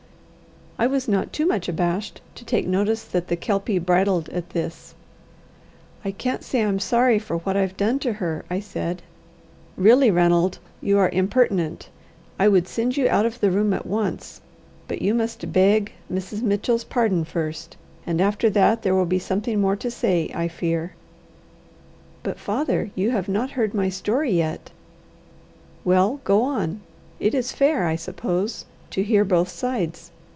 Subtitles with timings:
[0.79, 4.95] I was not too much abashed to take notice that the Kelpie bridled at this.
[6.03, 9.03] "I can't say I'm sorry for what I've done to her," I said.
[9.77, 11.89] "Really, Ranald, you are impertinent.
[12.39, 14.41] I would send you out of the room at once,
[14.87, 16.41] but you must beg Mrs.
[16.41, 17.77] Mitchell's pardon first,
[18.07, 20.95] and after that there will be something more to say, I fear."
[22.23, 24.71] "But, father, you have not heard my story yet."
[25.85, 26.81] "Well go on.
[27.19, 30.09] It is fair, I suppose, to hear both sides.